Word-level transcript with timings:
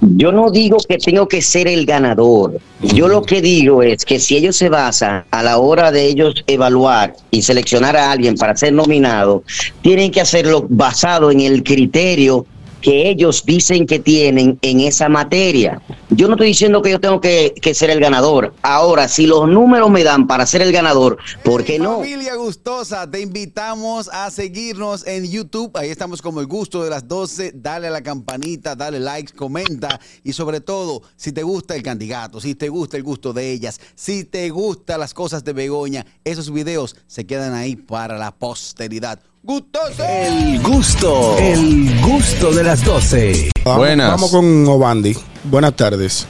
Yo 0.00 0.32
no 0.32 0.50
digo 0.50 0.76
que 0.86 0.98
tengo 0.98 1.26
que 1.26 1.40
ser 1.40 1.66
el 1.66 1.86
ganador. 1.86 2.58
Yo 2.82 3.08
lo 3.08 3.22
que 3.22 3.40
digo 3.40 3.82
es 3.82 4.04
que 4.04 4.18
si 4.18 4.36
ellos 4.36 4.54
se 4.54 4.68
basan 4.68 5.24
a 5.30 5.42
la 5.42 5.58
hora 5.58 5.90
de 5.90 6.04
ellos 6.04 6.44
evaluar 6.46 7.14
y 7.30 7.40
seleccionar 7.40 7.96
a 7.96 8.10
alguien 8.10 8.36
para 8.36 8.54
ser 8.54 8.74
nominado, 8.74 9.42
tienen 9.80 10.10
que 10.10 10.20
hacerlo 10.20 10.66
basado 10.68 11.30
en 11.30 11.40
el 11.40 11.62
criterio 11.62 12.44
que 12.84 13.08
ellos 13.08 13.44
dicen 13.46 13.86
que 13.86 13.98
tienen 13.98 14.58
en 14.60 14.80
esa 14.80 15.08
materia. 15.08 15.80
Yo 16.10 16.28
no 16.28 16.34
estoy 16.34 16.48
diciendo 16.48 16.82
que 16.82 16.90
yo 16.90 17.00
tengo 17.00 17.18
que, 17.18 17.54
ser 17.74 17.88
el 17.88 17.98
ganador. 17.98 18.52
Ahora, 18.60 19.08
si 19.08 19.26
los 19.26 19.48
números 19.48 19.90
me 19.90 20.04
dan 20.04 20.26
para 20.26 20.44
ser 20.44 20.60
el 20.60 20.70
ganador, 20.70 21.16
¿por 21.42 21.64
qué 21.64 21.78
no? 21.78 22.00
Familia 22.00 22.34
gustosa, 22.34 23.10
te 23.10 23.22
invitamos 23.22 24.10
a 24.12 24.30
seguirnos 24.30 25.06
en 25.06 25.24
YouTube. 25.24 25.70
Ahí 25.78 25.88
estamos 25.88 26.20
como 26.20 26.40
el 26.40 26.46
gusto 26.46 26.84
de 26.84 26.90
las 26.90 27.08
12. 27.08 27.52
Dale 27.54 27.86
a 27.86 27.90
la 27.90 28.02
campanita, 28.02 28.76
dale 28.76 29.00
likes, 29.00 29.32
comenta. 29.32 29.98
Y 30.22 30.34
sobre 30.34 30.60
todo, 30.60 31.00
si 31.16 31.32
te 31.32 31.42
gusta 31.42 31.74
el 31.74 31.82
candidato, 31.82 32.38
si 32.38 32.54
te 32.54 32.68
gusta 32.68 32.98
el 32.98 33.02
gusto 33.02 33.32
de 33.32 33.50
ellas, 33.50 33.80
si 33.94 34.24
te 34.24 34.50
gustan 34.50 35.00
las 35.00 35.14
cosas 35.14 35.42
de 35.42 35.54
Begoña, 35.54 36.04
esos 36.22 36.52
videos 36.52 36.96
se 37.06 37.24
quedan 37.24 37.54
ahí 37.54 37.76
para 37.76 38.18
la 38.18 38.30
posteridad. 38.30 39.20
¡Gustoso! 39.46 40.02
El 40.02 40.62
gusto, 40.62 41.36
el 41.38 42.00
gusto 42.00 42.50
de 42.52 42.64
las 42.64 42.82
12. 42.82 43.50
Vamos, 43.62 43.78
Buenas. 43.78 44.10
Vamos 44.12 44.30
con 44.30 44.66
Obandi. 44.66 45.14
Buenas 45.44 45.76
tardes. 45.76 46.26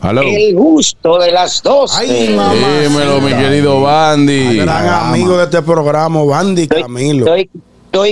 Aló. 0.00 0.22
El 0.22 0.54
gusto 0.54 1.18
de 1.18 1.32
las 1.32 1.62
dos. 1.62 1.94
Ay, 1.94 2.32
mamá. 2.34 2.54
Dímelo, 2.82 3.20
mi 3.20 3.30
querido 3.34 3.82
Bandy. 3.82 4.56
Gran 4.56 4.88
amigo 4.88 5.36
de 5.36 5.44
este 5.44 5.60
programa, 5.60 6.20
Obandi 6.20 6.62
Estoy, 6.62 6.80
Camilo. 6.80 7.26
estoy, 7.26 7.40
estoy 7.42 7.60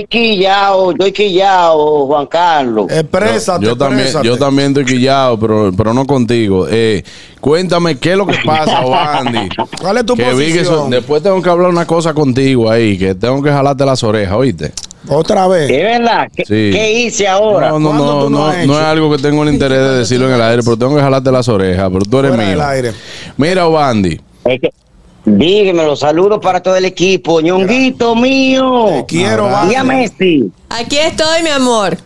quillado, 0.05 0.91
estoy 0.91 1.11
quillado, 1.11 2.05
Juan 2.07 2.25
Carlos. 2.27 2.87
Exprésate, 2.89 3.65
Yo 3.65 3.77
también, 3.77 4.07
yo 4.23 4.37
también 4.37 4.67
estoy 4.69 4.85
quillado, 4.85 5.39
pero, 5.39 5.71
pero 5.75 5.93
no 5.93 6.05
contigo. 6.05 6.67
Eh, 6.69 7.03
cuéntame 7.39 7.97
qué 7.97 8.11
es 8.13 8.17
lo 8.17 8.25
que 8.25 8.37
pasa, 8.45 8.81
Bandy. 8.85 9.49
¿Cuál 9.81 9.97
es 9.97 10.05
tu 10.05 10.15
Que 10.15 10.33
vi 10.33 10.51
que 10.53 10.61
eso- 10.61 10.69
posición? 10.71 10.89
después 10.89 11.21
tengo 11.23 11.41
que 11.41 11.49
hablar 11.49 11.69
una 11.69 11.85
cosa 11.85 12.13
contigo 12.13 12.69
ahí, 12.69 12.97
que 12.97 13.15
tengo 13.15 13.41
que 13.41 13.49
jalarte 13.51 13.85
las 13.85 14.03
orejas, 14.03 14.35
¿oíste? 14.35 14.71
Otra 15.07 15.47
vez. 15.47 15.69
¿Es 15.69 15.83
verdad? 15.83 16.27
¿Qué, 16.35 16.43
Sí. 16.45 16.69
qué 16.75 16.91
hice 17.03 17.27
ahora? 17.27 17.69
No, 17.69 17.79
no, 17.79 17.89
¿Cuándo 17.89 18.29
no, 18.29 18.29
no, 18.51 18.65
no 18.65 18.73
es 18.79 18.85
algo 18.85 19.11
que 19.15 19.21
tengo 19.21 19.43
el 19.43 19.49
interés 19.53 19.77
de 19.79 19.97
decirlo 19.99 20.27
en 20.27 20.33
el 20.33 20.41
aire, 20.41 20.63
pero 20.63 20.77
tengo 20.77 20.95
que 20.95 21.01
jalarte 21.01 21.31
las 21.31 21.47
orejas, 21.47 21.89
pero 21.93 22.05
tú 22.05 22.17
eres 22.19 22.31
Fuera 22.31 22.47
del 22.49 22.57
mío. 22.57 22.67
aire. 22.67 22.91
Mira, 23.37 23.65
Bandy. 23.65 24.19
Es 24.45 24.61
que, 24.61 24.71
dígamelo, 25.25 25.95
saludos 25.95 26.39
para 26.41 26.61
todo 26.61 26.75
el 26.75 26.85
equipo. 26.85 27.41
ñonguito 27.41 28.15
mío. 28.15 28.87
Te 28.89 29.05
quiero. 29.05 29.47
Obandi. 29.47 29.73
Y 29.73 29.75
a 29.75 29.83
Messi. 29.83 30.51
Aquí 30.69 30.97
estoy, 30.97 31.43
mi 31.43 31.49
amor. 31.49 31.97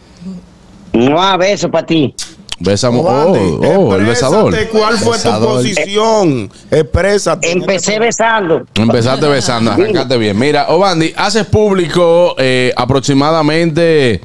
Un 0.94 1.16
beso 1.38 1.70
para 1.70 1.86
ti. 1.86 2.14
Besamos. 2.60 3.06
Oh, 3.08 3.60
oh, 3.64 3.96
el 3.96 4.06
besador. 4.06 4.54
¿Cuál 4.70 4.98
fue 4.98 5.18
tu 5.18 5.24
Besador. 5.24 5.56
posición? 5.56 6.52
Exprésate. 6.70 7.52
Empecé 7.52 8.00
besando. 8.00 8.64
Empezaste 8.76 9.28
besando, 9.28 9.72
arrancaste 9.72 10.18
bien. 10.18 10.38
Mira, 10.38 10.68
Obandi, 10.68 11.14
haces 11.16 11.46
público 11.46 12.36
eh, 12.38 12.74
aproximadamente 12.76 14.20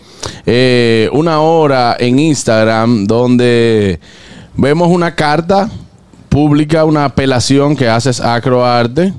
eh, 0.47 1.09
una 1.12 1.41
hora 1.41 1.97
en 1.98 2.19
Instagram 2.19 3.06
donde 3.06 4.00
vemos 4.56 4.89
una 4.89 5.15
carta 5.15 5.70
pública, 6.38 6.84
una 6.84 7.04
apelación 7.04 7.77
que 7.77 7.88
haces 7.88 8.20
a 8.20 8.34
Acroarte 8.34 9.12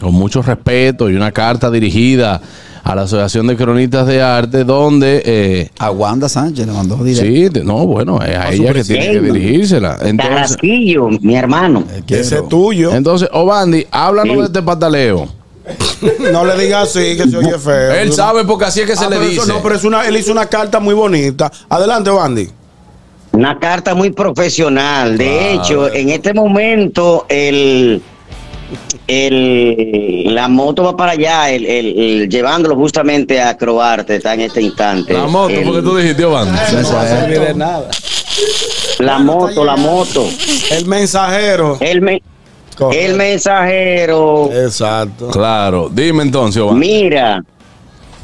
con 0.00 0.14
mucho 0.14 0.40
respeto 0.40 1.10
y 1.10 1.14
una 1.14 1.30
carta 1.30 1.70
dirigida 1.70 2.40
a 2.82 2.94
la 2.94 3.02
Asociación 3.02 3.46
de 3.46 3.56
Cronistas 3.56 4.06
de 4.06 4.22
Arte 4.22 4.64
donde... 4.64 5.22
eh, 5.26 5.68
A 5.78 5.90
Wanda 5.90 6.30
Sánchez 6.30 6.66
le 6.66 6.72
mandó 6.72 6.96
directo. 7.04 7.26
Sí, 7.30 7.48
de- 7.50 7.62
no, 7.62 7.86
bueno, 7.86 8.20
es 8.22 8.34
a 8.38 8.50
ella 8.52 8.72
que 8.72 8.84
tiene 8.84 9.10
que 9.10 9.20
dirigírsela. 9.20 9.98
Entonces, 10.00 10.34
Carrasquillo, 10.34 11.08
mi 11.20 11.36
hermano. 11.36 11.84
Ese 12.08 12.36
es 12.38 12.48
tuyo. 12.48 12.94
entonces 12.94 13.28
Obandi, 13.32 13.86
háblanos 13.90 14.38
de 14.38 14.44
este 14.44 14.62
pataleo. 14.62 15.28
No 16.32 16.44
le 16.46 16.56
digas 16.64 16.88
así, 16.88 17.16
que 17.18 17.28
se 17.28 17.36
oye 17.36 17.58
feo. 17.58 17.92
Él 17.92 18.12
sabe 18.14 18.44
porque 18.46 18.64
así 18.64 18.80
es 18.80 18.86
que 18.86 18.96
se 18.96 19.04
Ah, 19.04 19.10
le 19.10 19.16
pero 19.16 19.30
eso 19.30 19.42
dice. 19.42 19.52
no, 19.52 19.62
pero 19.62 19.74
es 19.74 19.84
una, 19.84 20.08
él 20.08 20.16
hizo 20.16 20.32
una 20.32 20.46
carta 20.46 20.80
muy 20.80 20.94
bonita. 20.94 21.52
Adelante, 21.68 22.08
Obandi. 22.08 22.48
Una 23.32 23.58
carta 23.58 23.94
muy 23.94 24.10
profesional. 24.10 25.16
De 25.16 25.54
hecho, 25.54 25.92
en 25.92 26.10
este 26.10 26.34
momento, 26.34 27.24
el, 27.28 28.02
el, 29.06 30.34
la 30.34 30.48
moto 30.48 30.82
va 30.84 30.96
para 30.96 31.12
allá, 31.12 31.50
el, 31.50 31.64
el- 31.66 31.98
el- 31.98 32.28
llevándolo 32.28 32.76
justamente 32.76 33.40
a 33.40 33.56
Croarte, 33.56 34.16
está 34.16 34.34
en 34.34 34.42
este 34.42 34.60
instante. 34.62 35.12
La 35.14 35.26
moto, 35.26 35.54
El- 35.54 35.64
porque 35.64 35.82
tú 35.82 35.96
dijiste, 35.96 36.24
Obandi. 36.24 36.52
No 36.82 36.92
va 36.92 37.02
a 37.02 37.06
servir 37.08 37.40
de 37.40 37.54
nada. 37.54 37.88
La 38.98 39.18
moto, 39.18 39.64
la 39.64 39.76
moto. 39.76 40.26
El 40.70 40.86
mensajero. 40.86 41.78
El, 41.80 42.00
me- 42.02 42.22
el 42.92 43.14
mensajero. 43.14 44.50
Exacto. 44.52 45.28
Claro, 45.28 45.90
dime 45.92 46.22
entonces, 46.22 46.60
Obandi. 46.62 46.80
Mira, 46.86 47.42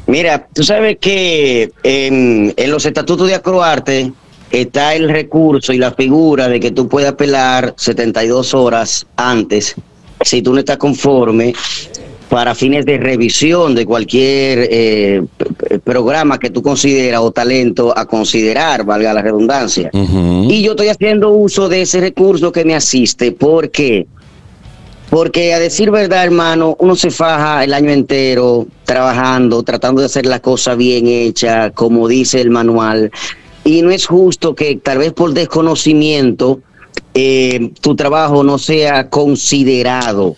mira, 0.07 0.47
tú 0.55 0.63
sabes 0.63 0.97
que 1.01 1.71
en, 1.83 2.53
en 2.57 2.71
los 2.71 2.85
estatutos 2.87 3.27
de 3.29 3.35
Acroarte 3.35 4.13
está 4.51 4.95
el 4.95 5.09
recurso 5.09 5.73
y 5.73 5.79
la 5.79 5.93
figura 5.93 6.49
de 6.49 6.61
que 6.61 6.71
tú 6.71 6.89
puedes 6.89 7.11
apelar 7.11 7.75
72 7.77 8.55
horas 8.55 9.07
antes 9.17 9.77
si 10.25 10.43
tú 10.43 10.53
no 10.53 10.59
estás 10.59 10.79
conforme 10.79 11.55
para 12.29 12.55
fines 12.55 12.85
de 12.85 12.99
revisión 12.99 13.75
de 13.75 13.87
cualquier 13.87 14.69
eh, 14.71 15.23
programa 15.83 16.39
que 16.39 16.51
tú 16.51 16.63
consideras 16.63 17.21
o 17.23 17.31
talento 17.31 17.97
a 17.97 18.07
considerar, 18.07 18.85
valga 18.85 19.15
la 19.15 19.23
redundancia. 19.23 19.91
Y 19.93 20.63
yo 20.63 20.73
estoy 20.73 20.89
haciendo 20.89 21.31
uso 21.31 21.69
de 21.69 21.83
ese 21.83 22.01
recurso 22.01 22.53
que 22.53 22.65
me 22.67 22.75
asiste. 22.75 23.33
¿Por 23.33 23.71
qué? 23.71 24.07
Porque 25.09 25.55
a 25.55 25.59
decir 25.59 25.91
verdad, 25.91 26.25
hermano, 26.25 26.77
uno 26.81 26.95
se 26.95 27.11
faja 27.11 27.65
el 27.65 27.73
año 27.73 27.91
entero 27.91 28.67
trabajando, 28.85 29.63
tratando 29.63 30.03
de 30.03 30.07
hacer 30.07 30.27
la 30.27 30.41
cosa 30.41 30.75
bien 30.75 31.07
hecha, 31.07 31.71
como 31.71 32.09
dice 32.09 32.43
el 32.43 32.51
manual. 32.51 33.11
Y 33.69 33.83
no 33.83 33.91
es 33.91 34.06
justo 34.06 34.55
que 34.55 34.77
tal 34.77 34.97
vez 34.97 35.12
por 35.12 35.34
desconocimiento 35.34 36.62
eh, 37.12 37.71
tu 37.83 37.95
trabajo 37.95 38.43
no 38.43 38.56
sea 38.56 39.11
considerado. 39.11 40.37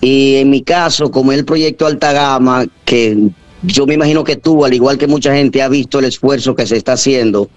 Y 0.00 0.36
en 0.36 0.50
mi 0.50 0.62
caso, 0.62 1.10
como 1.10 1.32
el 1.32 1.44
proyecto 1.44 1.86
Alta 1.86 2.12
Gama, 2.12 2.66
que 2.84 3.30
yo 3.64 3.84
me 3.84 3.94
imagino 3.94 4.22
que 4.22 4.36
tú, 4.36 4.64
al 4.64 4.74
igual 4.74 4.96
que 4.96 5.08
mucha 5.08 5.34
gente, 5.34 5.60
ha 5.60 5.66
visto 5.66 5.98
el 5.98 6.04
esfuerzo 6.04 6.54
que 6.54 6.64
se 6.64 6.76
está 6.76 6.92
haciendo. 6.92 7.50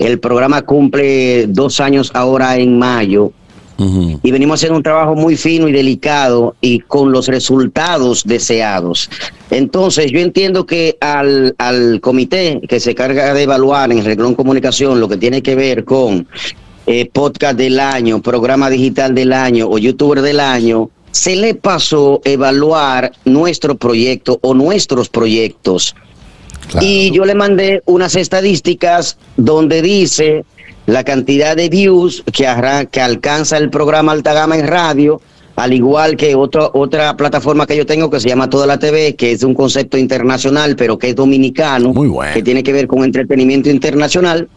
El 0.00 0.18
programa 0.18 0.62
cumple 0.62 1.46
dos 1.46 1.78
años 1.78 2.10
ahora 2.12 2.56
en 2.56 2.80
mayo 2.80 3.32
Y 3.78 4.30
venimos 4.30 4.58
haciendo 4.58 4.78
un 4.78 4.82
trabajo 4.82 5.14
muy 5.14 5.36
fino 5.36 5.68
y 5.68 5.72
delicado 5.72 6.56
y 6.60 6.80
con 6.80 7.12
los 7.12 7.28
resultados 7.28 8.24
deseados. 8.24 9.10
Entonces, 9.50 10.10
yo 10.10 10.20
entiendo 10.20 10.64
que 10.64 10.96
al, 11.00 11.54
al 11.58 12.00
comité 12.00 12.60
que 12.68 12.80
se 12.80 12.94
carga 12.94 13.34
de 13.34 13.42
evaluar 13.42 13.92
en 13.92 14.04
Reglón 14.04 14.34
Comunicación 14.34 14.98
lo 14.98 15.08
que 15.08 15.18
tiene 15.18 15.42
que 15.42 15.54
ver 15.54 15.84
con 15.84 16.26
eh, 16.86 17.10
podcast 17.12 17.58
del 17.58 17.78
año, 17.78 18.22
programa 18.22 18.70
digital 18.70 19.14
del 19.14 19.32
año 19.32 19.68
o 19.68 19.76
youtuber 19.76 20.22
del 20.22 20.40
año, 20.40 20.88
se 21.10 21.34
le 21.34 21.54
pasó 21.54 22.20
evaluar 22.24 23.12
nuestro 23.24 23.76
proyecto 23.76 24.38
o 24.42 24.54
nuestros 24.54 25.08
proyectos. 25.08 25.94
Claro. 26.70 26.86
Y 26.86 27.10
yo 27.10 27.24
le 27.24 27.34
mandé 27.34 27.82
unas 27.86 28.16
estadísticas 28.16 29.18
donde 29.36 29.82
dice 29.82 30.44
la 30.86 31.04
cantidad 31.04 31.56
de 31.56 31.68
views 31.68 32.22
que, 32.32 32.46
que 32.90 33.00
alcanza 33.00 33.58
el 33.58 33.70
programa 33.70 34.12
Alta 34.12 34.32
Gama 34.32 34.56
en 34.56 34.66
radio, 34.66 35.20
al 35.56 35.72
igual 35.72 36.16
que 36.16 36.34
otra 36.34 36.70
otra 36.74 37.16
plataforma 37.16 37.66
que 37.66 37.76
yo 37.76 37.86
tengo 37.86 38.10
que 38.10 38.20
se 38.20 38.28
llama 38.28 38.48
Toda 38.48 38.66
la 38.66 38.78
TV, 38.78 39.16
que 39.16 39.32
es 39.32 39.42
un 39.42 39.54
concepto 39.54 39.98
internacional, 39.98 40.76
pero 40.76 40.98
que 40.98 41.10
es 41.10 41.16
dominicano, 41.16 41.92
Muy 41.92 42.08
bueno. 42.08 42.32
que 42.34 42.42
tiene 42.42 42.62
que 42.62 42.72
ver 42.72 42.86
con 42.86 43.02
entretenimiento 43.04 43.70
internacional, 43.70 44.48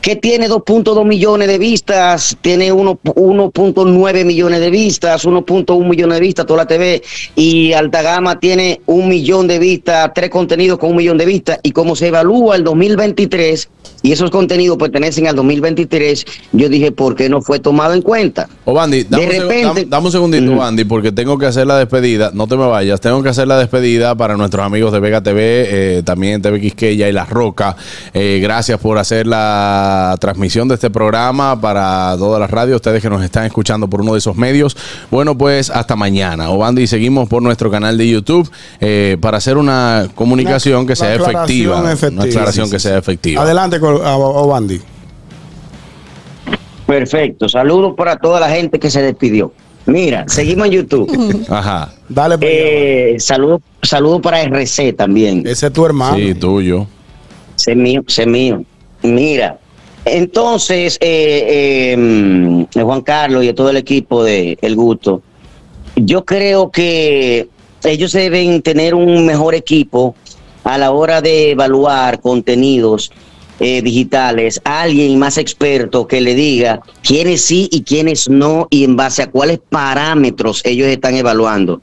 que 0.00 0.16
tiene 0.16 0.48
2.2 0.48 1.04
millones 1.04 1.48
de 1.48 1.58
vistas, 1.58 2.36
tiene 2.40 2.70
uno- 2.72 2.98
1.9 3.04 4.24
millones 4.24 4.60
de 4.60 4.70
vistas, 4.70 5.24
1.1 5.24 5.84
millones 5.88 6.14
de 6.16 6.20
vistas, 6.20 6.46
toda 6.46 6.62
la 6.62 6.66
TV, 6.66 7.02
y 7.34 7.72
Alta 7.72 8.02
Gama 8.02 8.38
tiene 8.38 8.80
un 8.86 9.08
millón 9.08 9.46
de 9.48 9.58
vistas, 9.58 10.10
tres 10.14 10.30
contenidos 10.30 10.78
con 10.78 10.90
un 10.90 10.96
millón 10.96 11.18
de 11.18 11.26
vistas, 11.26 11.58
y 11.62 11.72
como 11.72 11.96
se 11.96 12.08
evalúa 12.08 12.56
el 12.56 12.64
2023, 12.64 13.68
y 14.02 14.12
esos 14.12 14.30
contenidos 14.30 14.76
pertenecen 14.78 15.26
al 15.26 15.34
2023, 15.34 16.24
yo 16.52 16.68
dije, 16.68 16.92
¿por 16.92 17.16
qué 17.16 17.28
no 17.28 17.42
fue 17.42 17.58
tomado 17.58 17.94
en 17.94 18.02
cuenta? 18.02 18.48
Obandi, 18.64 19.04
dame, 19.04 19.26
De 19.26 19.28
un 19.28 19.34
seg- 19.34 19.40
repente- 19.42 19.64
dame- 19.66 19.84
dame 19.86 20.06
un 20.06 20.12
segundito. 20.12 20.56
Bandy, 20.56 20.84
porque 20.84 21.10
tengo 21.10 21.36
que 21.38 21.46
hacer 21.46 21.66
la 21.66 21.76
despedida. 21.78 22.30
No 22.32 22.46
te 22.46 22.56
me 22.56 22.66
vayas. 22.66 23.00
Tengo 23.00 23.22
que 23.22 23.28
hacer 23.30 23.48
la 23.48 23.58
despedida 23.58 24.14
para 24.14 24.36
nuestros 24.36 24.64
amigos 24.64 24.92
de 24.92 25.00
Vega 25.00 25.20
TV, 25.22 25.66
eh, 25.98 26.02
también 26.04 26.40
TV 26.40 26.60
Quisqueya 26.60 27.08
y 27.08 27.12
La 27.12 27.24
Roca. 27.24 27.76
Eh, 28.14 28.38
gracias 28.40 28.78
por 28.78 28.98
hacer 28.98 29.26
la 29.26 29.87
la 29.88 30.16
transmisión 30.18 30.68
de 30.68 30.74
este 30.74 30.90
programa 30.90 31.60
para 31.60 32.14
todas 32.18 32.40
las 32.40 32.50
radios, 32.50 32.76
ustedes 32.76 33.00
que 33.02 33.08
nos 33.10 33.22
están 33.22 33.44
escuchando 33.44 33.88
por 33.88 34.00
uno 34.02 34.12
de 34.12 34.18
esos 34.18 34.36
medios. 34.36 34.76
Bueno, 35.10 35.36
pues 35.36 35.70
hasta 35.70 35.96
mañana. 35.96 36.50
Obandi, 36.50 36.86
seguimos 36.86 37.28
por 37.28 37.42
nuestro 37.42 37.70
canal 37.70 37.96
de 37.96 38.08
YouTube 38.08 38.50
eh, 38.80 39.16
para 39.20 39.38
hacer 39.38 39.56
una 39.56 40.08
comunicación 40.14 40.86
que 40.86 40.94
sea 40.96 41.14
efectiva. 41.14 41.92
efectiva. 41.92 42.12
Una 42.22 42.24
aclaración 42.24 42.66
Sí, 42.66 42.72
que 42.72 42.78
sí, 42.78 42.88
sea 42.88 42.98
efectiva. 42.98 43.42
Adelante, 43.42 43.78
Obandi. 43.80 44.80
Perfecto. 46.86 47.48
Saludos 47.48 47.94
para 47.96 48.16
toda 48.16 48.40
la 48.40 48.48
gente 48.48 48.78
que 48.78 48.90
se 48.90 49.02
despidió. 49.02 49.52
Mira, 49.86 50.24
seguimos 50.28 50.66
en 50.66 50.72
YouTube. 50.72 51.46
Ajá. 51.48 51.92
Dale, 52.08 52.36
Eh, 52.40 53.16
saludos 53.18 53.60
saludo 53.82 54.20
para 54.20 54.42
RC 54.42 54.92
también. 54.94 55.46
ese 55.46 55.66
es 55.68 55.72
tu 55.72 55.84
hermano. 55.86 56.16
Sí, 56.16 56.34
tuyo. 56.34 56.86
Sé 57.56 57.74
mío, 57.74 58.02
sé 58.06 58.26
mío. 58.26 58.62
Mira, 59.02 59.58
entonces, 60.10 60.96
eh, 61.00 61.92
eh, 61.92 61.96
mm, 61.96 62.80
Juan 62.80 63.02
Carlos 63.02 63.44
y 63.44 63.52
todo 63.52 63.70
el 63.70 63.76
equipo 63.76 64.24
de 64.24 64.58
El 64.60 64.76
Gusto, 64.76 65.22
yo 65.96 66.24
creo 66.24 66.70
que 66.70 67.48
ellos 67.84 68.12
deben 68.12 68.62
tener 68.62 68.94
un 68.94 69.26
mejor 69.26 69.54
equipo 69.54 70.14
a 70.64 70.78
la 70.78 70.90
hora 70.92 71.20
de 71.20 71.52
evaluar 71.52 72.20
contenidos 72.20 73.10
eh, 73.60 73.82
digitales, 73.82 74.60
alguien 74.64 75.18
más 75.18 75.36
experto 75.36 76.06
que 76.06 76.20
le 76.20 76.34
diga 76.34 76.80
quiénes 77.02 77.42
sí 77.42 77.68
y 77.72 77.82
quiénes 77.82 78.28
no 78.28 78.68
y 78.70 78.84
en 78.84 78.94
base 78.94 79.22
a 79.22 79.30
cuáles 79.30 79.58
parámetros 79.58 80.60
ellos 80.64 80.86
están 80.86 81.16
evaluando 81.16 81.80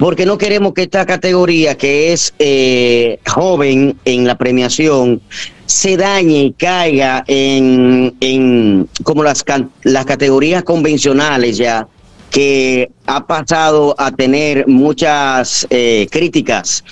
porque 0.00 0.24
no 0.24 0.38
queremos 0.38 0.72
que 0.72 0.84
esta 0.84 1.04
categoría 1.04 1.76
que 1.76 2.14
es 2.14 2.32
eh, 2.38 3.20
joven 3.28 3.98
en 4.06 4.26
la 4.26 4.38
premiación 4.38 5.20
se 5.66 5.98
dañe 5.98 6.44
y 6.44 6.52
caiga 6.52 7.22
en, 7.26 8.16
en 8.20 8.88
como 9.02 9.22
las, 9.22 9.44
las 9.82 10.06
categorías 10.06 10.64
convencionales 10.64 11.58
ya 11.58 11.86
que 12.30 12.90
ha 13.06 13.26
pasado 13.26 13.94
a 13.98 14.10
tener 14.10 14.66
muchas 14.66 15.66
eh, 15.68 16.08
críticas 16.10 16.82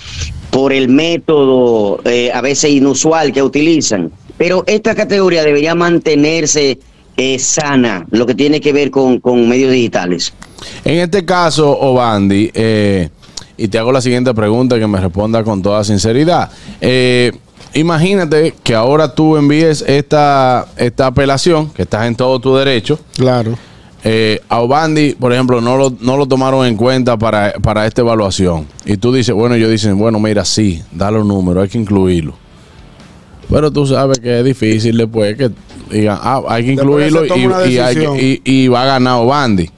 por 0.51 0.71
el 0.71 0.87
método 0.87 2.01
eh, 2.05 2.31
a 2.31 2.41
veces 2.41 2.69
inusual 2.69 3.31
que 3.31 3.41
utilizan. 3.41 4.11
Pero 4.37 4.63
esta 4.67 4.93
categoría 4.93 5.43
debería 5.43 5.73
mantenerse 5.73 6.77
eh, 7.17 7.39
sana, 7.39 8.05
lo 8.11 8.27
que 8.27 8.35
tiene 8.35 8.61
que 8.61 8.71
ver 8.71 8.91
con, 8.91 9.19
con 9.19 9.49
medios 9.49 9.71
digitales. 9.71 10.31
En 10.85 10.99
este 10.99 11.25
caso, 11.25 11.77
Obandi, 11.77 12.51
eh, 12.53 13.09
y 13.57 13.67
te 13.67 13.77
hago 13.77 13.91
la 13.91 14.01
siguiente 14.01 14.33
pregunta 14.33 14.79
que 14.79 14.87
me 14.87 14.99
responda 14.99 15.43
con 15.43 15.61
toda 15.61 15.83
sinceridad. 15.83 16.49
Eh, 16.79 17.31
imagínate 17.73 18.53
que 18.63 18.73
ahora 18.75 19.13
tú 19.13 19.35
envíes 19.37 19.83
esta, 19.87 20.67
esta 20.77 21.07
apelación, 21.07 21.69
que 21.69 21.83
estás 21.83 22.05
en 22.07 22.15
todo 22.15 22.39
tu 22.39 22.55
derecho. 22.55 22.99
Claro. 23.15 23.57
Eh, 24.05 24.39
a 24.47 24.61
Obandi, 24.61 25.13
por 25.19 25.33
ejemplo, 25.33 25.59
no 25.59 25.75
lo, 25.75 25.93
no 25.99 26.15
lo 26.15 26.25
tomaron 26.25 26.65
en 26.65 26.77
cuenta 26.77 27.17
para, 27.17 27.51
para 27.61 27.85
esta 27.85 28.01
evaluación. 28.01 28.65
Y 28.85 28.95
tú 28.95 29.11
dices, 29.11 29.35
bueno, 29.35 29.55
ellos 29.55 29.69
dicen, 29.69 29.97
bueno, 29.99 30.19
mira, 30.19 30.45
sí, 30.45 30.81
da 30.93 31.11
los 31.11 31.25
números, 31.25 31.63
hay 31.63 31.69
que 31.69 31.77
incluirlo. 31.79 32.33
Pero 33.49 33.71
tú 33.71 33.85
sabes 33.85 34.19
que 34.19 34.39
es 34.39 34.45
difícil 34.45 34.95
después 34.95 35.35
que 35.35 35.49
digan, 35.91 36.17
ah, 36.21 36.41
hay 36.47 36.63
que 36.65 36.71
incluirlo 36.73 37.25
y, 37.25 37.29
y 37.73 37.77
hay 37.79 37.93
que- 37.95 37.99
decisión. 37.99 38.17
y- 38.17 38.41
y 38.45 38.67
va 38.69 38.83
a 38.83 38.85
ganar 38.85 39.15
Obandi. 39.19 39.69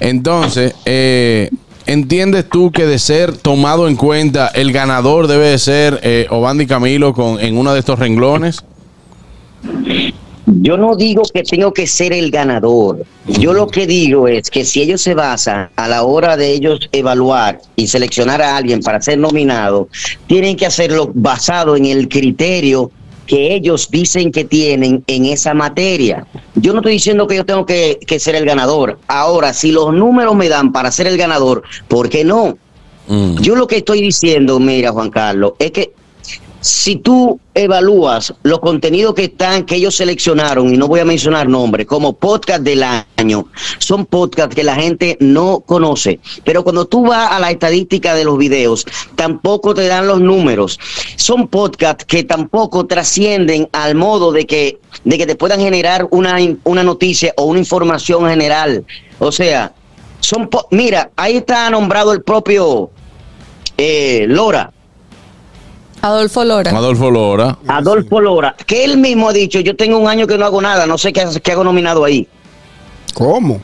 Entonces, 0.00 0.74
eh, 0.86 1.50
¿entiendes 1.86 2.48
tú 2.48 2.72
que 2.72 2.86
de 2.86 2.98
ser 2.98 3.36
tomado 3.36 3.86
en 3.86 3.96
cuenta, 3.96 4.48
el 4.48 4.72
ganador 4.72 5.28
debe 5.28 5.50
de 5.50 5.58
ser 5.58 6.00
eh, 6.02 6.26
Obandi 6.30 6.66
Camilo 6.66 7.12
con, 7.12 7.38
en 7.38 7.56
uno 7.56 7.72
de 7.72 7.80
estos 7.80 7.98
renglones? 7.98 8.64
Yo 10.46 10.76
no 10.76 10.96
digo 10.96 11.22
que 11.32 11.42
tengo 11.42 11.72
que 11.72 11.86
ser 11.86 12.12
el 12.12 12.30
ganador. 12.30 13.04
Yo 13.26 13.52
lo 13.52 13.68
que 13.68 13.86
digo 13.86 14.26
es 14.26 14.50
que 14.50 14.64
si 14.64 14.82
ellos 14.82 15.00
se 15.00 15.14
basan 15.14 15.70
a 15.76 15.86
la 15.86 16.02
hora 16.02 16.36
de 16.36 16.50
ellos 16.50 16.88
evaluar 16.90 17.60
y 17.76 17.86
seleccionar 17.86 18.42
a 18.42 18.56
alguien 18.56 18.80
para 18.80 19.00
ser 19.00 19.18
nominado, 19.18 19.88
tienen 20.26 20.56
que 20.56 20.66
hacerlo 20.66 21.12
basado 21.14 21.76
en 21.76 21.86
el 21.86 22.08
criterio 22.08 22.90
que 23.30 23.54
ellos 23.54 23.88
dicen 23.92 24.32
que 24.32 24.44
tienen 24.44 25.04
en 25.06 25.24
esa 25.24 25.54
materia. 25.54 26.26
Yo 26.56 26.72
no 26.72 26.80
estoy 26.80 26.94
diciendo 26.94 27.28
que 27.28 27.36
yo 27.36 27.46
tengo 27.46 27.64
que, 27.64 28.00
que 28.04 28.18
ser 28.18 28.34
el 28.34 28.44
ganador. 28.44 28.98
Ahora, 29.06 29.52
si 29.52 29.70
los 29.70 29.94
números 29.94 30.34
me 30.34 30.48
dan 30.48 30.72
para 30.72 30.90
ser 30.90 31.06
el 31.06 31.16
ganador, 31.16 31.62
¿por 31.86 32.08
qué 32.08 32.24
no? 32.24 32.58
Mm. 33.06 33.36
Yo 33.36 33.54
lo 33.54 33.68
que 33.68 33.76
estoy 33.76 34.02
diciendo, 34.02 34.58
mira, 34.58 34.90
Juan 34.90 35.10
Carlos, 35.10 35.52
es 35.60 35.70
que 35.70 35.92
si 36.60 36.96
tú 36.96 37.40
evalúas 37.54 38.34
los 38.42 38.60
contenidos 38.60 39.14
que 39.14 39.24
están, 39.24 39.64
que 39.64 39.76
ellos 39.76 39.96
seleccionaron, 39.96 40.72
y 40.72 40.76
no 40.76 40.88
voy 40.88 41.00
a 41.00 41.04
mencionar 41.04 41.48
nombres, 41.48 41.86
como 41.86 42.12
podcast 42.12 42.62
del 42.62 42.82
año, 42.82 43.46
son 43.78 44.06
podcasts 44.06 44.54
que 44.54 44.62
la 44.62 44.74
gente 44.74 45.16
no 45.20 45.60
conoce. 45.60 46.20
Pero 46.44 46.62
cuando 46.62 46.86
tú 46.86 47.06
vas 47.06 47.32
a 47.32 47.40
la 47.40 47.50
estadística 47.50 48.14
de 48.14 48.24
los 48.24 48.36
videos, 48.38 48.86
tampoco 49.16 49.74
te 49.74 49.86
dan 49.86 50.06
los 50.06 50.20
números. 50.20 50.78
Son 51.16 51.48
podcasts 51.48 52.04
que 52.04 52.24
tampoco 52.24 52.86
trascienden 52.86 53.68
al 53.72 53.94
modo 53.94 54.32
de 54.32 54.46
que, 54.46 54.78
de 55.04 55.18
que 55.18 55.26
te 55.26 55.36
puedan 55.36 55.60
generar 55.60 56.08
una, 56.10 56.36
una 56.64 56.82
noticia 56.82 57.32
o 57.36 57.44
una 57.44 57.58
información 57.58 58.28
general. 58.28 58.84
O 59.18 59.32
sea, 59.32 59.72
son 60.20 60.48
mira, 60.70 61.10
ahí 61.16 61.38
está 61.38 61.70
nombrado 61.70 62.12
el 62.12 62.22
propio 62.22 62.90
eh, 63.76 64.26
Lora. 64.28 64.72
Adolfo 66.02 66.44
Lora. 66.44 66.70
Adolfo 66.70 67.10
Lora. 67.10 67.58
Adolfo 67.68 68.20
Lora, 68.20 68.54
que 68.66 68.84
él 68.84 68.96
mismo 68.98 69.28
ha 69.28 69.32
dicho, 69.32 69.60
yo 69.60 69.76
tengo 69.76 69.98
un 69.98 70.08
año 70.08 70.26
que 70.26 70.38
no 70.38 70.44
hago 70.46 70.60
nada, 70.62 70.86
no 70.86 70.96
sé 70.98 71.12
qué, 71.12 71.24
qué 71.42 71.52
hago 71.52 71.64
nominado 71.64 72.04
ahí. 72.04 72.26
¿Cómo? 73.14 73.60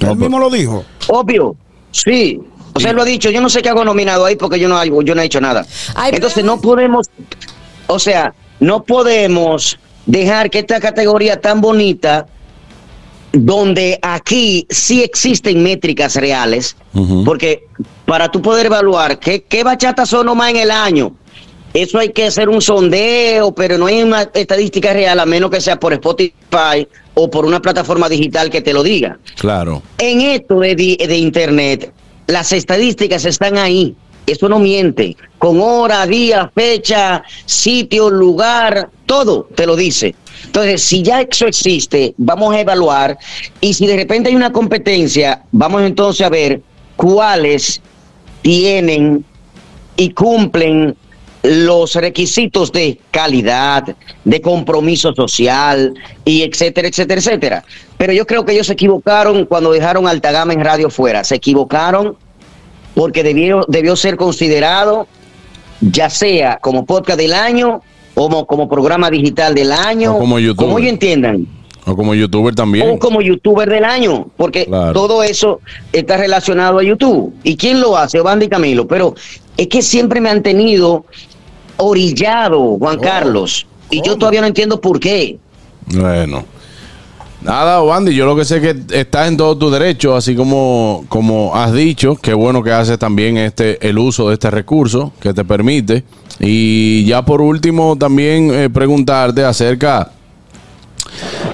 No, 0.00 0.10
Él 0.12 0.16
mismo 0.18 0.38
lo 0.38 0.50
dijo. 0.50 0.84
Obvio, 1.08 1.56
sí. 1.90 2.40
O 2.74 2.80
sea, 2.80 2.90
él 2.90 2.96
lo 2.96 3.02
ha 3.02 3.06
dicho, 3.06 3.30
yo 3.30 3.40
no 3.40 3.48
sé 3.48 3.62
qué 3.62 3.68
hago 3.68 3.84
nominado 3.84 4.24
ahí 4.24 4.36
porque 4.36 4.58
yo 4.58 4.68
no 4.68 4.76
hago, 4.76 5.02
yo 5.02 5.14
no 5.14 5.22
he 5.22 5.26
hecho 5.26 5.40
nada. 5.40 5.64
Ay, 5.94 6.10
pero- 6.10 6.16
Entonces 6.16 6.44
no 6.44 6.60
podemos, 6.60 7.08
o 7.86 7.98
sea, 7.98 8.34
no 8.60 8.82
podemos 8.82 9.78
dejar 10.06 10.50
que 10.50 10.58
esta 10.60 10.80
categoría 10.80 11.40
tan 11.40 11.60
bonita, 11.60 12.26
donde 13.32 13.98
aquí 14.02 14.66
sí 14.70 15.02
existen 15.02 15.62
métricas 15.62 16.14
reales, 16.16 16.76
porque 17.24 17.64
para 18.06 18.30
tú 18.30 18.40
poder 18.42 18.66
evaluar 18.66 19.18
qué, 19.18 19.42
qué 19.42 19.64
bachatas 19.64 20.08
son 20.08 20.26
nomás 20.26 20.50
en 20.50 20.56
el 20.58 20.70
año, 20.70 21.12
eso 21.74 21.98
hay 21.98 22.10
que 22.10 22.26
hacer 22.26 22.48
un 22.48 22.62
sondeo, 22.62 23.52
pero 23.52 23.76
no 23.76 23.86
hay 23.86 24.02
una 24.04 24.30
estadística 24.32 24.92
real 24.92 25.18
a 25.18 25.26
menos 25.26 25.50
que 25.50 25.60
sea 25.60 25.78
por 25.78 25.92
Spotify 25.92 26.86
o 27.14 27.28
por 27.28 27.44
una 27.44 27.60
plataforma 27.60 28.08
digital 28.08 28.48
que 28.48 28.62
te 28.62 28.72
lo 28.72 28.84
diga. 28.84 29.18
Claro. 29.36 29.82
En 29.98 30.20
esto 30.20 30.60
de, 30.60 30.76
de 30.76 31.18
Internet, 31.18 31.92
las 32.28 32.52
estadísticas 32.52 33.24
están 33.24 33.58
ahí. 33.58 33.96
Eso 34.24 34.48
no 34.48 34.60
miente. 34.60 35.16
Con 35.38 35.60
hora, 35.60 36.06
día, 36.06 36.50
fecha, 36.54 37.24
sitio, 37.44 38.08
lugar, 38.08 38.90
todo 39.04 39.48
te 39.56 39.66
lo 39.66 39.74
dice. 39.74 40.14
Entonces, 40.44 40.80
si 40.80 41.02
ya 41.02 41.22
eso 41.22 41.46
existe, 41.48 42.14
vamos 42.18 42.54
a 42.54 42.60
evaluar. 42.60 43.18
Y 43.60 43.74
si 43.74 43.88
de 43.88 43.96
repente 43.96 44.28
hay 44.28 44.36
una 44.36 44.52
competencia, 44.52 45.42
vamos 45.50 45.82
entonces 45.82 46.24
a 46.24 46.30
ver 46.30 46.62
cuáles 46.94 47.82
tienen 48.42 49.24
y 49.96 50.10
cumplen 50.10 50.96
los 51.44 51.94
requisitos 51.94 52.72
de 52.72 52.98
calidad, 53.10 53.84
de 54.24 54.40
compromiso 54.40 55.14
social 55.14 55.92
y 56.24 56.42
etcétera, 56.42 56.88
etcétera, 56.88 57.20
etcétera. 57.20 57.64
Pero 57.98 58.12
yo 58.14 58.26
creo 58.26 58.44
que 58.44 58.52
ellos 58.52 58.66
se 58.66 58.72
equivocaron 58.72 59.44
cuando 59.44 59.70
dejaron 59.70 60.08
Altagama 60.08 60.54
en 60.54 60.64
radio 60.64 60.88
fuera. 60.88 61.22
Se 61.22 61.34
equivocaron 61.36 62.16
porque 62.94 63.22
debió, 63.22 63.64
debió 63.68 63.94
ser 63.94 64.16
considerado 64.16 65.06
ya 65.80 66.08
sea 66.08 66.58
como 66.62 66.86
podcast 66.86 67.18
del 67.18 67.34
año 67.34 67.82
como, 68.14 68.46
como 68.46 68.68
programa 68.68 69.10
digital 69.10 69.54
del 69.54 69.72
año, 69.72 70.16
O 70.16 70.20
como 70.20 70.38
youtuber. 70.38 70.66
como 70.66 70.78
ellos 70.78 70.90
entiendan. 70.92 71.46
O 71.84 71.94
como 71.94 72.14
youtuber 72.14 72.54
también. 72.54 72.88
O 72.88 72.98
como 72.98 73.20
youtuber 73.20 73.68
del 73.68 73.84
año, 73.84 74.28
porque 74.38 74.64
Claro. 74.64 74.92
todo 74.94 75.22
eso 75.22 75.60
está 75.92 76.16
relacionado 76.16 76.78
a 76.78 76.82
YouTube. 76.82 77.34
¿Y 77.42 77.56
quién 77.56 77.80
lo 77.80 77.98
hace? 77.98 78.18
Obandi 78.20 78.48
Camilo. 78.48 78.86
Pero 78.88 79.14
es 79.58 79.66
que 79.68 79.82
siempre 79.82 80.20
me 80.20 80.30
han 80.30 80.42
tenido 80.42 81.04
orillado, 81.76 82.76
Juan 82.78 82.98
Carlos. 82.98 83.66
Y 83.90 84.02
yo 84.02 84.16
todavía 84.16 84.40
no 84.40 84.46
entiendo 84.46 84.80
por 84.80 84.98
qué. 84.98 85.38
Bueno. 85.86 86.44
Nada, 87.44 87.82
Wandy, 87.82 88.14
yo 88.14 88.24
lo 88.24 88.34
que 88.34 88.46
sé 88.46 88.56
es 88.56 88.62
que 88.62 89.00
estás 89.00 89.28
en 89.28 89.36
todo 89.36 89.58
tu 89.58 89.70
derecho, 89.70 90.16
así 90.16 90.34
como, 90.34 91.04
como 91.10 91.54
has 91.54 91.74
dicho, 91.74 92.16
qué 92.16 92.32
bueno 92.32 92.62
que 92.62 92.72
haces 92.72 92.98
también 92.98 93.36
este 93.36 93.86
el 93.86 93.98
uso 93.98 94.28
de 94.28 94.34
este 94.34 94.50
recurso 94.50 95.12
que 95.20 95.34
te 95.34 95.44
permite. 95.44 96.04
Y 96.40 97.04
ya 97.04 97.22
por 97.22 97.42
último, 97.42 97.96
también 97.96 98.50
eh, 98.50 98.70
preguntarte 98.70 99.44
acerca 99.44 100.10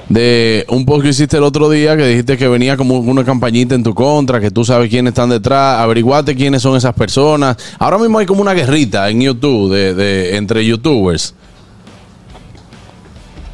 de 0.09 0.65
un 0.69 0.85
post 0.85 1.03
que 1.03 1.09
hiciste 1.09 1.37
el 1.37 1.43
otro 1.43 1.69
día, 1.69 1.95
que 1.95 2.05
dijiste 2.05 2.37
que 2.37 2.47
venía 2.47 2.75
como 2.77 2.99
una 2.99 3.23
campañita 3.23 3.75
en 3.75 3.83
tu 3.83 3.93
contra, 3.93 4.39
que 4.39 4.51
tú 4.51 4.65
sabes 4.65 4.89
quiénes 4.89 5.11
están 5.11 5.29
detrás, 5.29 5.79
averiguate 5.79 6.35
quiénes 6.35 6.61
son 6.61 6.75
esas 6.75 6.93
personas. 6.93 7.57
Ahora 7.79 7.97
mismo 7.97 8.19
hay 8.19 8.25
como 8.25 8.41
una 8.41 8.53
guerrita 8.53 9.09
en 9.09 9.21
YouTube 9.21 9.73
de, 9.73 10.35
entre 10.35 10.65
youtubers. 10.65 11.33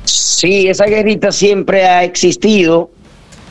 Sí, 0.03 0.67
esa 0.67 0.85
guerrita 0.85 1.31
siempre 1.31 1.85
ha 1.85 2.03
existido, 2.03 2.89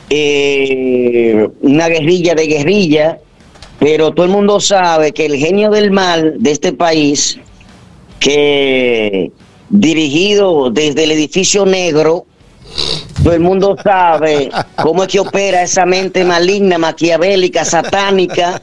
eh, 0.09 1.47
una 1.61 1.87
guerrilla 1.87 2.33
de 2.33 2.47
guerrilla, 2.47 3.19
pero 3.79 4.11
todo 4.11 4.25
el 4.25 4.31
mundo 4.31 4.59
sabe 4.59 5.11
que 5.11 5.25
el 5.25 5.35
genio 5.35 5.69
del 5.69 5.91
mal 5.91 6.35
de 6.39 6.51
este 6.51 6.73
país, 6.73 7.39
que 8.19 9.31
dirigido 9.69 10.71
desde 10.71 11.03
el 11.03 11.11
edificio 11.11 11.65
negro, 11.65 12.25
todo 13.27 13.35
el 13.35 13.41
mundo 13.41 13.75
sabe 13.83 14.49
cómo 14.81 15.03
es 15.03 15.09
que 15.09 15.19
opera 15.19 15.61
esa 15.61 15.85
mente 15.85 16.23
maligna, 16.23 16.77
maquiavélica, 16.77 17.65
satánica. 17.65 18.61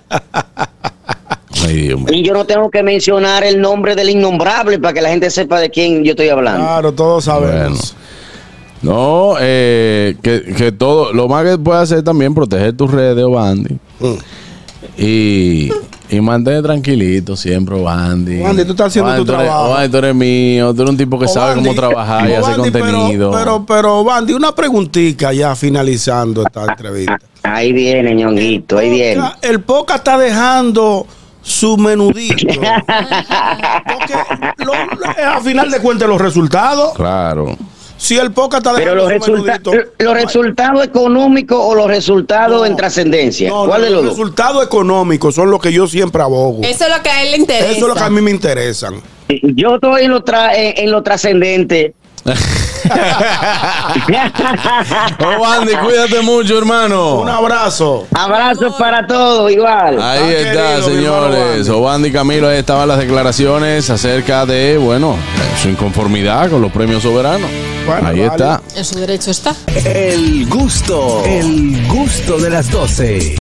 Ay, 1.67 1.83
Dios 1.83 2.01
mío. 2.01 2.09
Y 2.11 2.23
yo 2.23 2.33
no 2.33 2.47
tengo 2.47 2.71
que 2.71 2.83
mencionar 2.83 3.45
el 3.45 3.61
nombre 3.61 3.95
del 3.95 4.09
innombrable 4.09 4.79
para 4.79 4.95
que 4.95 5.03
la 5.03 5.11
gente 5.11 5.29
sepa 5.29 5.61
de 5.61 5.69
quién 5.69 6.03
yo 6.03 6.13
estoy 6.13 6.31
hablando. 6.31 6.65
Claro, 6.65 6.93
todos 6.93 7.25
sabemos. 7.25 7.95
No, 8.81 9.35
eh, 9.39 10.17
que, 10.23 10.55
que 10.55 10.73
todo, 10.73 11.13
lo 11.13 11.29
más 11.29 11.45
que 11.45 11.59
puedes 11.59 11.83
hacer 11.83 12.03
también 12.03 12.35
proteger 12.35 12.75
tus 12.75 12.91
redes, 12.91 13.23
Obandi. 13.23 13.77
Mm. 14.01 14.15
Y, 14.97 15.69
y 16.17 16.21
mantener 16.21 16.63
tranquilito 16.63 17.37
siempre, 17.37 17.75
Obandi. 17.75 18.41
Obandi, 18.41 18.65
tú 18.65 18.71
estás 18.73 18.87
haciendo 18.89 19.15
tu 19.17 19.25
tú 19.25 19.33
eres- 19.33 19.45
trabajo. 19.47 19.71
Obandi, 19.71 19.89
tú 19.91 19.97
eres 19.99 20.15
mío, 20.15 20.75
tú 20.75 20.83
eres 20.83 20.91
un 20.91 20.97
tipo 20.97 21.19
que 21.19 21.29
sabe 21.29 21.55
cómo 21.57 21.75
trabajar 21.75 22.29
y 22.29 22.33
hacer 22.35 22.57
pero- 22.73 22.85
contenido. 22.87 23.31
Pero, 23.33 23.65
pero, 23.67 24.05
Bandy, 24.05 24.33
una 24.33 24.55
preguntita 24.55 25.33
ya 25.33 25.55
finalizando 25.57 26.43
esta 26.47 26.65
entrevista. 26.65 27.19
Ahí 27.43 27.73
viene, 27.73 28.15
ñonguito, 28.15 28.79
ahí 28.79 28.91
viene. 28.91 29.17
Poca- 29.21 29.39
el 29.43 29.61
Poca 29.61 29.95
está 29.97 30.17
dejando 30.19 31.07
su 31.43 31.77
menudito. 31.77 32.47
Porque 33.87 34.15
lo- 34.65 35.27
a 35.31 35.41
final 35.41 35.71
de 35.71 35.79
cuentas 35.81 36.09
los 36.09 36.21
resultados, 36.21 36.95
claro. 36.95 37.57
Si 38.05 38.19
el 38.19 38.33
Poca 38.33 38.59
está 38.59 38.75
Pero 38.75 38.95
los, 38.95 39.05
su 39.05 39.11
resulta- 39.11 39.59
menudito, 39.63 39.73
los 39.99 40.15
resultados 40.15 40.85
económicos 40.85 41.59
o 41.61 41.75
los 41.75 41.87
resultados 41.87 42.61
No. 42.61 42.67
en 42.67 42.77
trascendencia. 42.77 43.49
no, 43.49 43.65
¿Cuál 43.67 43.81
no, 43.81 43.85
de 43.87 43.91
los 43.93 44.05
los 44.05 44.11
dos? 44.11 44.19
resultados 44.19 44.65
económicos 44.67 45.35
son 45.35 45.51
los 45.51 45.59
que 45.61 45.73
yo 45.73 45.87
siempre 45.87 46.21
abogo. 46.23 46.61
Eso 46.63 46.85
es 46.85 46.91
lo 46.97 47.03
que 47.03 47.09
a 47.09 47.23
él 47.23 47.31
le 47.31 47.37
interesa. 47.39 47.71
Eso 47.71 47.81
es 47.81 47.89
lo 47.89 47.95
que 47.95 48.03
a 48.05 48.11
mí 48.11 48.21
me 48.21 48.31
interesan. 48.31 48.97
Yo 49.43 49.77
estoy 49.77 50.03
en 50.05 50.11
lo, 50.11 50.23
tra- 50.23 50.53
en, 50.55 50.85
en 50.85 50.91
lo 50.91 51.03
trascendente. 51.03 51.95
Obandi, 55.39 55.73
cuídate 55.77 56.21
mucho, 56.23 56.59
hermano. 56.59 57.17
Un 57.21 57.29
abrazo. 57.29 58.07
Abrazos 58.15 58.75
para 58.77 59.07
todos, 59.07 59.51
igual. 59.53 60.01
Ahí 60.01 60.21
Ah, 60.23 60.31
está, 60.33 60.63
querido, 60.69 60.83
señores. 60.89 61.69
Obandi. 61.69 61.71
Obandi 61.71 62.13
Camilo, 62.13 62.49
ahí 62.49 62.59
estaban 62.59 62.89
las 62.89 62.99
declaraciones 62.99 63.89
acerca 63.91 64.47
de, 64.47 64.77
bueno, 64.79 65.17
su 65.63 65.69
inconformidad 65.69 66.51
con 66.51 66.61
los 66.63 66.73
premios 66.73 67.03
soberanos. 67.03 67.51
Bueno, 67.87 68.09
ahí 68.09 68.21
vale. 68.21 68.27
está. 68.27 68.63
En 68.77 68.85
su 68.85 68.99
derecho 68.99 69.31
está. 69.31 69.55
El 69.85 70.47
gusto, 70.49 71.23
el 71.25 71.87
gusto 71.89 72.39
de 72.39 72.51
las 72.51 72.71
12. 72.71 73.37